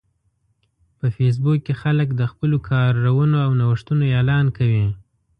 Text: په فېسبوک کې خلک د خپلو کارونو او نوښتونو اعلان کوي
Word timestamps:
په 0.97 1.05
فېسبوک 1.15 1.59
کې 1.65 1.73
خلک 1.81 2.07
د 2.15 2.21
خپلو 2.31 2.57
کارونو 2.69 3.37
او 3.45 3.51
نوښتونو 3.59 4.03
اعلان 4.15 4.45
کوي 4.57 4.85